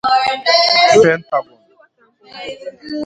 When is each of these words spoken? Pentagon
Pentagon 0.93 1.45